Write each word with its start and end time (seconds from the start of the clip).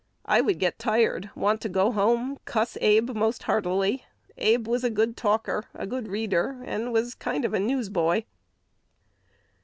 I 0.25 0.41
would 0.41 0.57
get 0.57 0.79
tired, 0.79 1.29
want 1.35 1.61
to 1.61 1.69
go 1.69 1.91
home, 1.91 2.39
cuss 2.45 2.75
Abe 2.81 3.11
most 3.15 3.43
heartily. 3.43 4.03
Abe 4.35 4.67
was 4.67 4.83
a 4.83 4.89
good 4.89 5.15
talker, 5.15 5.65
a 5.75 5.85
good 5.85 6.07
reader, 6.07 6.59
and 6.65 6.91
was 6.91 7.13
a 7.13 7.17
kind 7.17 7.45
of 7.45 7.51
newsboy." 7.51 8.23